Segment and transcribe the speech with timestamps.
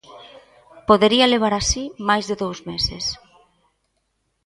[0.89, 3.05] Podería levar así máis de dous meses.